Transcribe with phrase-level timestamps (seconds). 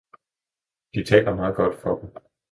[0.93, 2.09] De taler meget godt for Dem!